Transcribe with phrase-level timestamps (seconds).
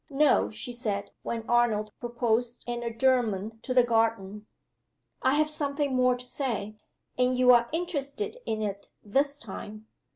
[0.09, 4.47] "No," she said, when Arnold proposed an adjournment to the garden;
[5.21, 6.75] "I have something more to say,
[7.19, 9.85] and you are interested in it, this time."